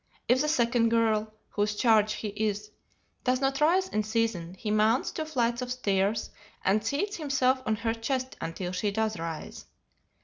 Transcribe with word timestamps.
If 0.27 0.41
the 0.41 0.47
second 0.49 0.89
girl, 0.89 1.31
whose 1.49 1.75
charge 1.75 2.13
he 2.13 2.29
is, 2.29 2.71
does 3.23 3.39
not 3.39 3.61
rise 3.61 3.87
in 3.87 4.01
season, 4.01 4.55
he 4.55 4.71
mounts 4.71 5.11
two 5.11 5.25
flights 5.25 5.61
of 5.61 5.71
stairs 5.71 6.31
and 6.65 6.83
seats 6.83 7.17
himself 7.17 7.61
on 7.67 7.75
her 7.75 7.93
chest 7.93 8.35
until 8.41 8.71
she 8.71 8.89
does 8.89 9.19
rise. 9.19 9.65